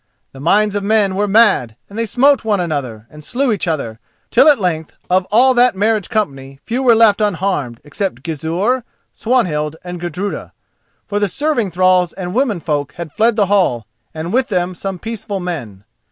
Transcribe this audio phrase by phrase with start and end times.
[0.31, 3.99] The minds of men were mad, and they smote one another, and slew each other,
[4.31, 9.75] till at length of all that marriage company few were left unharmed, except Gizur, Swanhild,
[9.83, 10.53] and Gudruda.
[11.05, 15.39] For the serving thralls and womenfolk had fled the hall, and with them some peaceful
[15.39, 15.83] men.